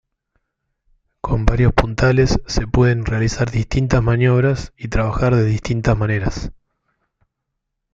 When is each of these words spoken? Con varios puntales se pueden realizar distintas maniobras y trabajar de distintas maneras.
Con 1.21 1.45
varios 1.45 1.73
puntales 1.73 2.39
se 2.47 2.65
pueden 2.65 3.05
realizar 3.05 3.51
distintas 3.51 4.01
maniobras 4.01 4.73
y 4.75 4.87
trabajar 4.87 5.35
de 5.35 5.45
distintas 5.45 5.95
maneras. 5.95 6.51